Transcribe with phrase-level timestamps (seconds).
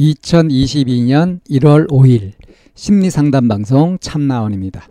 [0.00, 2.32] 2022년 1월 5일
[2.74, 4.88] 심리상담 방송 참나원입니다.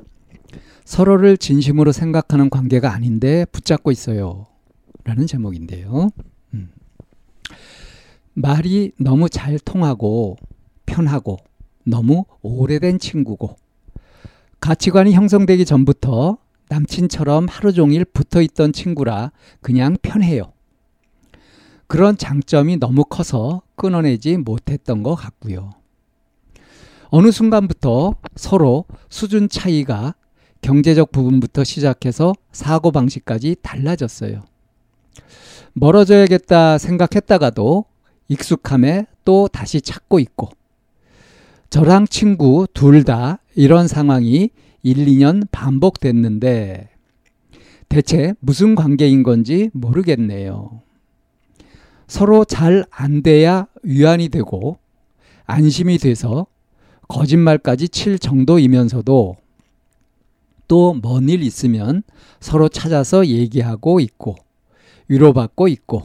[0.85, 4.45] 서로를 진심으로 생각하는 관계가 아닌데 붙잡고 있어요.
[5.03, 6.09] 라는 제목인데요.
[6.53, 6.69] 음.
[8.33, 10.37] 말이 너무 잘 통하고
[10.85, 11.37] 편하고
[11.83, 13.55] 너무 오래된 친구고
[14.59, 16.37] 가치관이 형성되기 전부터
[16.69, 19.31] 남친처럼 하루 종일 붙어 있던 친구라
[19.61, 20.53] 그냥 편해요.
[21.87, 25.71] 그런 장점이 너무 커서 끊어내지 못했던 것 같고요.
[27.09, 30.13] 어느 순간부터 서로 수준 차이가
[30.61, 34.41] 경제적 부분부터 시작해서 사고 방식까지 달라졌어요.
[35.73, 37.85] 멀어져야겠다 생각했다가도
[38.27, 40.49] 익숙함에 또 다시 찾고 있고,
[41.69, 44.49] 저랑 친구 둘 다 이런 상황이
[44.83, 46.89] 1, 2년 반복됐는데,
[47.87, 50.81] 대체 무슨 관계인 건지 모르겠네요.
[52.09, 54.77] 서로 잘 안 돼야 위안이 되고
[55.45, 56.47] 안심이 돼서
[57.07, 59.35] 거짓말까지 칠 정도이면서도
[60.67, 62.03] 또뭔일 있으면
[62.39, 64.35] 서로 찾아서 얘기하고 있고
[65.07, 66.03] 위로받고 있고.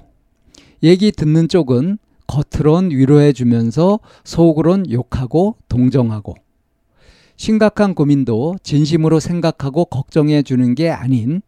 [0.82, 6.34] 얘기 듣는 쪽은 겉으론 위로해 주면서 속으론 욕하고 동정하고
[7.36, 11.42] 심각한 고민도 진심으로 생각하고 걱정해 주는 게 아닌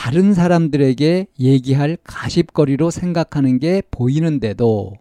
[0.00, 4.94] 다른 사람들에게 얘기할 가십거리로 생각하는 게 보이는데도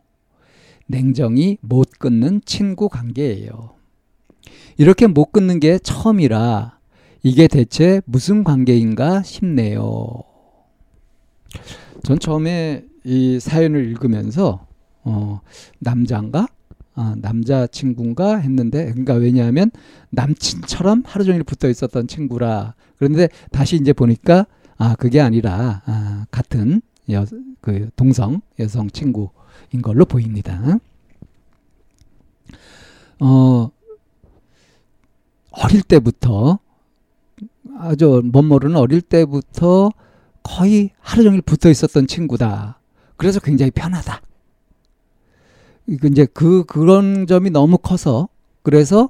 [0.87, 3.75] 냉정히 못 끊는 친구 관계예요.
[4.75, 6.79] 이렇게 못 끊는 게 처음이라
[7.23, 10.21] 이게 대체 무슨 관계인가 싶네요.
[12.03, 14.67] 전 처음에 이 사연을 읽으면서
[15.03, 15.39] 어,
[15.79, 16.45] 남자인가?
[16.95, 19.71] 아, 남자친구인가 했는데 그러니까 왜냐하면
[20.09, 24.45] 남친처럼 하루 종일 붙어 있었던 친구라 그런데 다시 이제 보니까
[24.79, 26.81] 아 그게 아니라 아, 같은
[27.11, 27.25] 여,
[27.59, 30.79] 그 동성 여성 친구인 걸로 보입니다.
[33.19, 33.69] 어
[35.51, 36.59] 어릴 때부터
[37.77, 39.91] 아주 멋 모르는 어릴 때부터
[40.43, 42.79] 거의 하루 종일 붙어 있었던 친구다.
[43.17, 44.21] 그래서 굉장히 편하다.
[46.05, 48.29] 이제 그 그런 점이 너무 커서
[48.63, 49.09] 그래서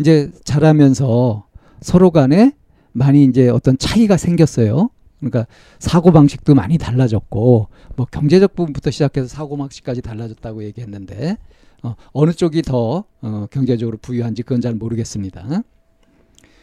[0.00, 1.46] 이제 자라면서
[1.82, 2.56] 서로 간에
[2.92, 4.88] 많이 이제 어떤 차이가 생겼어요.
[5.22, 5.46] 그러니까
[5.78, 11.38] 사고 방식도 많이 달라졌고 뭐 경제적 부분부터 시작해서 사고 방식까지 달라졌다고 얘기했는데
[11.84, 15.62] 어, 어느 쪽이 더 어, 경제적으로 부유한지 그건 잘 모르겠습니다.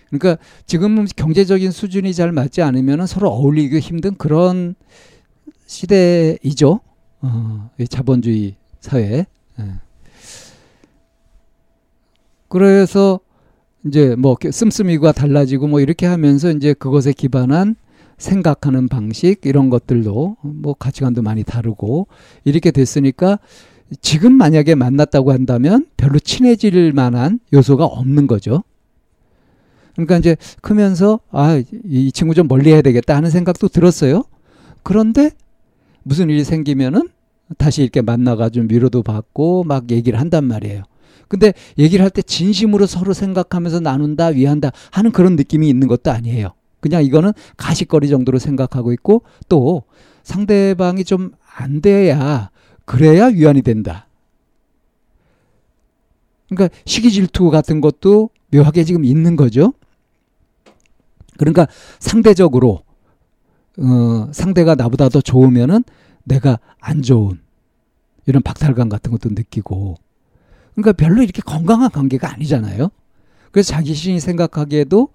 [0.10, 4.76] 그러니까 지금 경제적인 수준이 잘 맞지 않으면 서로 어울리기 힘든 그런
[5.66, 6.82] 시대이죠.
[7.22, 9.26] 어, 자본주의 사회.
[9.60, 9.74] 예.
[12.50, 13.20] 그래서
[13.86, 17.76] 이제 뭐 씀씀이가 달라지고 뭐 이렇게 하면서 이제 그것에 기반한
[18.20, 22.08] 생각하는 방식 이런 것들도 뭐 가치관도 많이 다르고
[22.44, 23.40] 이렇게 됐으니까
[24.02, 28.64] 지금 만약에 만났다고 한다면 별로 친해질 만한 요소가 없는 거죠.
[29.96, 34.24] 그러니까 이제 크면서 아, 이 친구 좀 멀리 해야 되겠다 하는 생각도 들었어요.
[34.84, 35.32] 그런데
[36.04, 37.10] 무슨 일이 생기면은
[37.58, 40.84] 다시 이렇게 만나가지고 위로도 받고 막 얘기를 한단 말이에요.
[41.28, 46.54] 근데 얘기를 할 때 진심으로 서로 생각하면서 나눈다, 위한다 하는 그런 느낌이 있는 것도 아니에요.
[46.80, 49.84] 그냥 이거는 가식거리 정도로 생각하고 있고 또
[50.24, 52.52] 상대방이 좀 안 돼야
[52.86, 54.08] 그래야 위안이 된다.
[56.48, 59.74] 그러니까 시기 질투 같은 것도 묘하게 지금 있는 거죠.
[61.38, 61.68] 그러니까
[62.00, 62.84] 상대적으로
[63.78, 65.84] 어, 상대가 나보다 더 좋으면은
[66.24, 67.40] 내가 안 좋은
[68.26, 69.96] 이런 박탈감 같은 것도 느끼고
[70.74, 72.90] 그러니까 별로 이렇게 건강한 관계가 아니잖아요.
[73.52, 75.10] 그래서 자기 신이 생각하기에도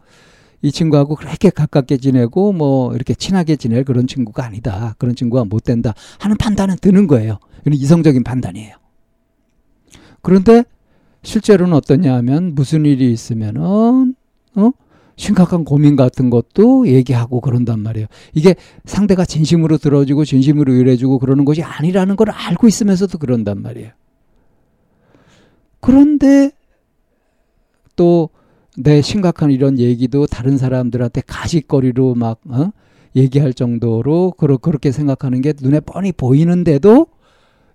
[0.64, 4.94] 이 친구하고 그렇게 가깝게 지내고 뭐 이렇게 친하게 지낼 그런 친구가 아니다.
[4.96, 7.38] 그런 친구가 못 된다 하는 판단은 드는 거예요.
[7.60, 8.74] 이건 이성적인 판단이에요.
[10.22, 10.64] 그런데
[11.22, 14.14] 실제로는 어떠냐 하면 무슨 일이 있으면은
[14.54, 14.70] 어?
[15.16, 18.06] 심각한 고민 같은 것도 얘기하고 그런단 말이에요.
[18.32, 18.54] 이게
[18.86, 23.90] 상대가 진심으로 들어주고 진심으로 위로해주고 그러는 것이 아니라는 걸 알고 있으면서도 그런단 말이에요.
[25.80, 26.52] 그런데
[27.96, 28.30] 또
[28.76, 32.72] 내 심각한 이런 얘기도 다른 사람들한테 가식거리로 막 어?
[33.16, 37.06] 얘기할 정도로 그렇게 생각하는 게 눈에 뻔히 보이는데도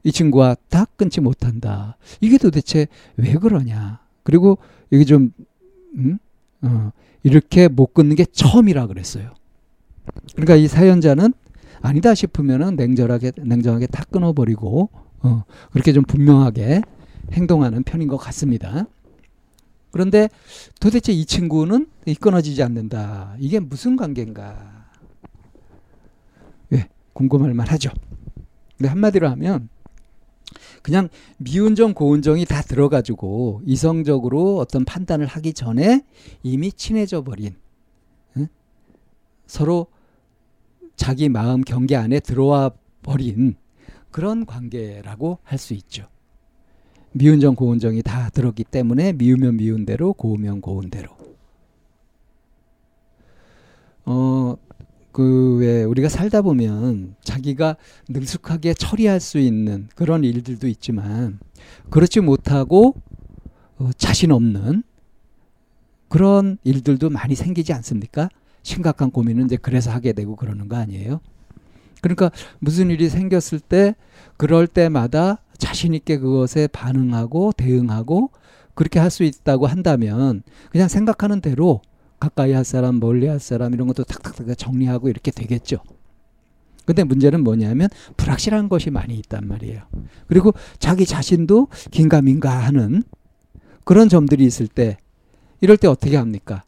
[0.03, 1.97] 이 친구와 딱 끊지 못한다.
[2.21, 2.87] 이게 도대체
[3.17, 3.99] 왜 그러냐.
[4.23, 4.57] 그리고
[4.91, 5.31] 이게 좀,
[5.95, 6.17] 음?
[6.61, 6.91] 어,
[7.23, 9.31] 이렇게 못 끊는 게 처음이라 그랬어요.
[10.33, 11.33] 그러니까 이 사연자는
[11.81, 14.89] 아니다 싶으면은 냉정하게, 냉정하게 딱 끊어버리고,
[15.21, 16.81] 어, 그렇게 좀 분명하게
[17.33, 18.87] 행동하는 편인 것 같습니다.
[19.91, 20.29] 그런데
[20.79, 21.87] 도대체 이 친구는
[22.19, 23.35] 끊어지지 않는다.
[23.39, 24.87] 이게 무슨 관계인가?
[26.73, 27.89] 예, 궁금할 만하죠.
[28.77, 29.69] 근데 한마디로 하면
[30.81, 36.05] 그냥 미운정 고운정이 다 들어가지고 이성적으로 어떤 판단을 하기 전에
[36.43, 37.55] 이미 친해져 버린
[38.37, 38.47] 응?
[39.45, 39.87] 서로
[40.95, 42.71] 자기 마음 경계 안에 들어와
[43.01, 43.55] 버린
[44.11, 46.07] 그런 관계라고 할 수 있죠.
[47.11, 51.17] 미운정 고운정이 다 들었기 때문에 미우면 미운 대로 고우면 고운 대로.
[54.05, 54.55] 어,
[55.11, 57.77] 그왜 우리가 살다 보면 자기가
[58.09, 61.39] 능숙하게 처리할 수 있는 그런 일들도 있지만
[61.89, 62.95] 그렇지 못하고
[63.77, 64.83] 어, 자신 없는
[66.07, 68.29] 그런 일들도 많이 생기지 않습니까?
[68.63, 71.21] 심각한 고민은 이제 그래서 하게 되고 그러는 거 아니에요?
[72.01, 73.95] 그러니까 무슨 일이 생겼을 때
[74.37, 78.31] 그럴 때마다 자신 있게 그것에 반응하고 대응하고
[78.73, 80.41] 그렇게 할 수 있다고 한다면
[80.71, 81.81] 그냥 생각하는 대로
[82.19, 85.77] 가까이 할 사람, 멀리 할 사람 이런 것도 탁탁탁 정리하고 이렇게 되겠죠.
[86.85, 89.83] 근데 문제는 뭐냐면 불확실한 것이 많이 있단 말이에요.
[90.27, 93.03] 그리고 자기 자신도 긴가민가 하는
[93.83, 94.97] 그런 점들이 있을 때
[95.61, 96.63] 이럴 때 어떻게 합니까?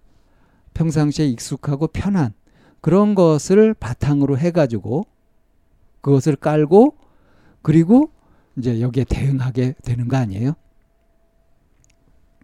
[0.74, 2.34] 평상시에 익숙하고 편한
[2.82, 5.06] 그런 것을 바탕으로 해가지고
[6.02, 6.96] 그것을 깔고
[7.62, 8.12] 그리고
[8.57, 10.53] 이제 여기에 대응하게 되는 거 아니에요?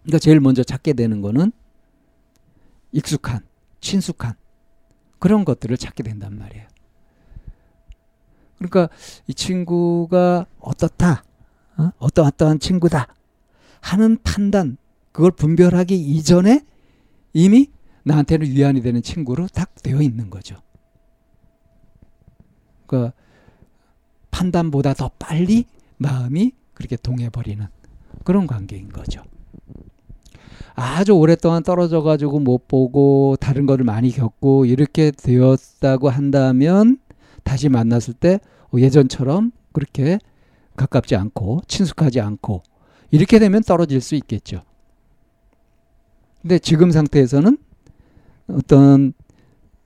[0.03, 1.51] 그러니까 제일 먼저 찾게 되는 거는
[2.91, 3.45] 익숙한,
[3.81, 4.35] 친숙한
[5.19, 6.67] 그런 것들을 찾게 된단 말이에요.
[8.57, 8.89] 그러니까
[9.27, 11.23] 이 친구가 어떻다,
[11.77, 11.91] 어?
[11.99, 13.13] 어떠어떠한 친구다
[13.81, 14.77] 하는 판단,
[15.11, 16.65] 그걸 분별하기 이전에
[17.33, 17.69] 이미
[18.03, 20.55] 나한테는 위안이 되는 친구로 딱 되어 있는 거죠.
[22.85, 23.13] 그러니까
[24.31, 25.65] 판단보다 더 빨리
[25.97, 27.65] 마음이 그렇게 동해버리는
[28.23, 29.23] 그런 관계인 거죠.
[30.75, 36.99] 아주 오랫동안 떨어져 가지고 못 보고 다른 거를 많이 겪고 이렇게 되었다고 한다면
[37.43, 38.39] 다시 만났을 때
[38.75, 40.19] 예전처럼 그렇게
[40.75, 42.61] 가깝지 않고 친숙하지 않고
[43.09, 44.61] 이렇게 되면 떨어질 수 있겠죠.
[46.41, 47.57] 근데 지금 상태에서는
[48.49, 49.13] 어떤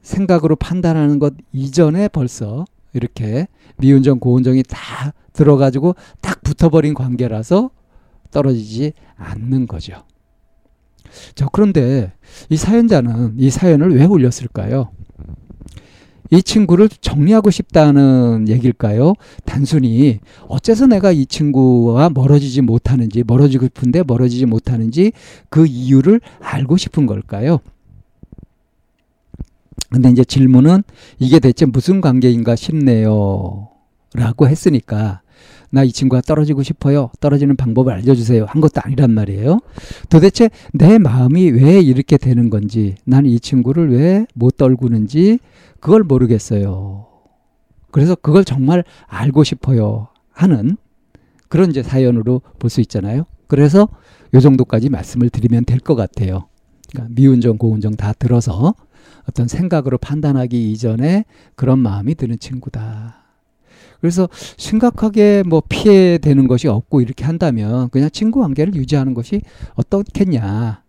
[0.01, 3.47] 생각으로 판단하는 것 이전에 벌써 이렇게
[3.77, 7.71] 미운정 고운정이 다 들어가지고 딱 붙어버린 관계라서
[8.31, 10.03] 떨어지지 않는 거죠.
[11.35, 12.13] 자, 그런데
[12.49, 14.91] 이 사연자는 이 사연을 왜 올렸을까요?
[16.33, 19.15] 이 친구를 정리하고 싶다는 얘기일까요?
[19.45, 25.11] 단순히 어째서 내가 이 친구와 멀어지지 못하는지, 멀어지고 싶은데 멀어지지 못하는지
[25.49, 27.59] 그 이유를 알고 싶은 걸까요?
[29.91, 30.83] 근데 이제 질문은
[31.19, 33.69] 이게 대체 무슨 관계인가 싶네요.
[34.13, 35.21] 라고 했으니까
[35.73, 37.11] 나 이 친구가 떨어지고 싶어요.
[37.21, 38.45] 떨어지는 방법을 알려주세요.
[38.47, 39.59] 한 것도 아니란 말이에요.
[40.09, 45.39] 도대체 내 마음이 왜 이렇게 되는 건지, 난이 친구를 왜 못 떨구는지
[45.79, 47.07] 그걸 모르겠어요.
[47.91, 50.09] 그래서 그걸 정말 알고 싶어요.
[50.33, 50.77] 하는
[51.47, 53.23] 그런 이제 사연으로 볼 수 있잖아요.
[53.47, 53.87] 그래서
[54.33, 56.47] 요 정도까지 말씀을 드리면 될 것 같아요.
[56.89, 58.75] 그러니까 미운정, 고운정 다 들어서
[59.29, 61.25] 어떤 생각으로 판단하기 이전에
[61.55, 63.21] 그런 마음이 드는 친구다.
[63.99, 69.41] 그래서 심각하게 뭐 피해되는 것이 없고 이렇게 한다면 그냥 친구 관계를 유지하는 것이
[69.75, 70.80] 어떻겠냐.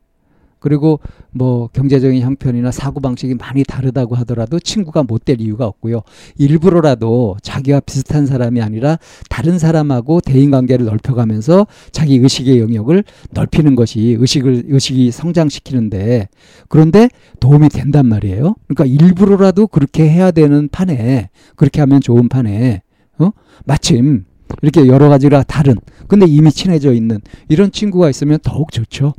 [0.63, 1.01] 그리고
[1.31, 6.03] 뭐 경제적인 형편이나 사고 방식이 많이 다르다고 하더라도 친구가 못 될 이유가 없고요.
[6.37, 14.17] 일부러라도 자기와 비슷한 사람이 아니라 다른 사람하고 대인 관계를 넓혀가면서 자기 의식의 영역을 넓히는 것이
[14.19, 16.29] 의식을 의식이 성장시키는데
[16.69, 17.09] 그런데
[17.41, 18.57] 도움이 된단 말이에요.
[18.69, 22.83] 그러니까 일부러라도 그렇게 해야 되는 판에 그렇게 하면 좋은 판에
[23.19, 23.31] 어?
[23.65, 24.25] 마침
[24.61, 25.77] 이렇게 여러 가지가 다른
[26.09, 29.15] 근데 이미 친해져 있는 이런 친구가 있으면 더욱 좋죠.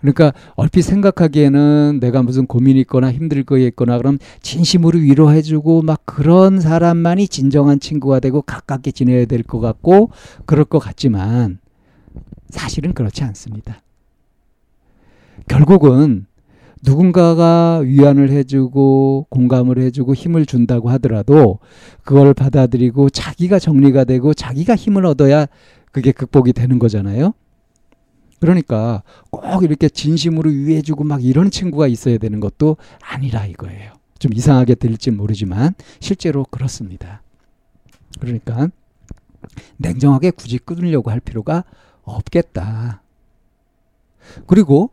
[0.00, 6.60] 그러니까 얼핏 생각하기에는 내가 무슨 고민이 있거나 힘들 거 있거나 그럼 진심으로 위로해주고 막 그런
[6.60, 10.10] 사람만이 진정한 친구가 되고 가깝게 지내야 될 것 같고
[10.46, 11.58] 그럴 것 같지만
[12.50, 13.82] 사실은 그렇지 않습니다.
[15.48, 16.26] 결국은
[16.84, 21.58] 누군가가 위안을 해주고 공감을 해주고 힘을 준다고 하더라도
[22.04, 25.46] 그걸 받아들이고 자기가 정리가 되고 자기가 힘을 얻어야
[25.90, 27.32] 그게 극복이 되는 거잖아요.
[28.40, 33.92] 그러니까 꼭 이렇게 진심으로 위해주고 막 이런 친구가 있어야 되는 것도 아니라 이거예요.
[34.18, 37.22] 좀 이상하게 들릴지 모르지만 실제로 그렇습니다.
[38.20, 38.68] 그러니까
[39.76, 41.64] 냉정하게 굳이 끊으려고 할 필요가
[42.02, 43.02] 없겠다.
[44.46, 44.90] 그리고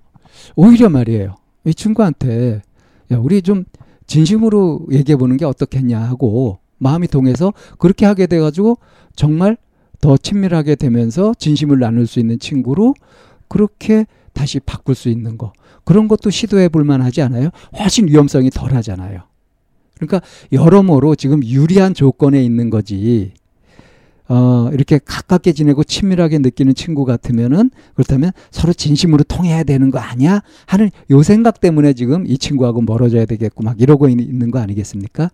[0.56, 1.36] 오히려 말이에요.
[1.66, 2.62] 이 친구한테
[3.12, 3.66] 야, 우리 좀
[4.08, 8.78] 진심으로 얘기해 보는 게 어떻겠냐 하고 마음이 동해서 그렇게 하게 돼 가지고
[9.16, 9.58] 정말
[10.02, 12.94] 더 친밀하게 되면서 진심을 나눌 수 있는 친구로
[13.48, 15.54] 그렇게 다시 바꿀 수 있는 거.
[15.84, 17.50] 그런 것도 시도해 볼 만 하지 않아요?
[17.80, 19.22] 훨씬 위험성이 덜 하잖아요.
[19.98, 20.22] 그러니까
[20.52, 23.34] 여러모로 지금 유리한 조건에 있는 거지.
[24.28, 30.42] 어, 이렇게 가깝게 지내고 친밀하게 느끼는 친구 같으면은 그렇다면 서로 진심으로 통해야 되는 거 아니야?
[30.66, 35.30] 하는 요 생각 때문에 지금 이 친구하고 멀어져야 되겠고 막 이러고 있는 거 아니겠습니까?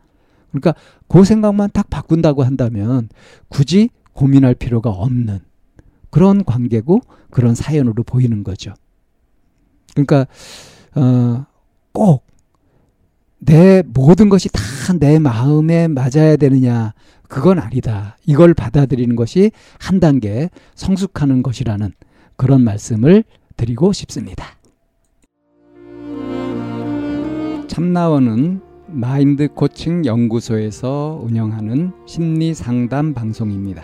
[0.52, 0.76] 그러니까
[1.08, 3.08] 그 생각만 딱 바꾼다고 한다면
[3.48, 5.40] 굳이 고민할 필요가 없는
[6.12, 7.02] 그런 관계고
[7.32, 8.74] 그런 사연으로 보이는 거죠.
[9.96, 10.28] 그러니까
[10.96, 11.46] 어,
[11.92, 12.32] 꼭
[13.44, 14.62] 내 모든 것이 다
[15.00, 16.94] 내 마음에 맞아야 되느냐
[17.30, 18.18] 그건 아니다.
[18.26, 21.94] 이걸 받아들이는 것이 한 단계 성숙하는 것이라는
[22.36, 23.24] 그런 말씀을
[23.56, 24.46] 드리고 싶습니다.
[27.68, 33.84] 참나원은 마인드 코칭 연구소에서 운영하는 심리 상담 방송입니다.